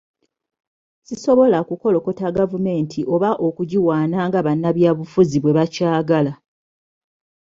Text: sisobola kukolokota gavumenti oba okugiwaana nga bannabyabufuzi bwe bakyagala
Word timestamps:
sisobola 1.07 1.57
kukolokota 1.69 2.27
gavumenti 2.37 2.99
oba 3.13 3.29
okugiwaana 3.47 4.19
nga 4.27 4.39
bannabyabufuzi 4.45 5.37
bwe 5.39 5.55
bakyagala 5.57 6.33